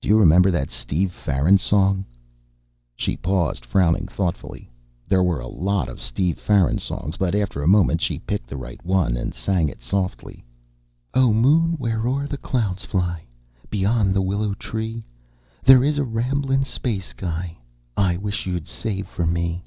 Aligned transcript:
"Do 0.00 0.08
you 0.08 0.18
remember 0.18 0.50
that 0.50 0.70
Steve 0.70 1.12
Farran 1.12 1.58
song?" 1.58 2.04
She 2.96 3.16
paused, 3.16 3.64
frowning 3.64 4.08
thoughtfully. 4.08 4.68
There 5.06 5.22
were 5.22 5.38
a 5.38 5.46
lot 5.46 5.88
of 5.88 6.00
Steve 6.02 6.36
Farran 6.36 6.78
songs, 6.80 7.16
but 7.16 7.32
after 7.32 7.62
a 7.62 7.68
moment 7.68 8.00
she 8.00 8.18
picked 8.18 8.48
the 8.48 8.56
right 8.56 8.84
one, 8.84 9.16
and 9.16 9.32
sang 9.32 9.68
it 9.68 9.80
softly... 9.82 10.44
"O 11.14 11.32
moon 11.32 11.76
whereo'er 11.78 12.26
the 12.26 12.38
clouds 12.38 12.84
fly, 12.84 13.22
Beyond 13.70 14.14
the 14.16 14.20
willow 14.20 14.52
tree, 14.54 15.04
There 15.62 15.84
is 15.84 15.96
a 15.96 16.02
ramblin' 16.04 16.64
space 16.64 17.12
guy 17.12 17.56
I 17.96 18.16
wish 18.16 18.46
you'd 18.46 18.66
save 18.66 19.06
for 19.06 19.26
me. 19.26 19.62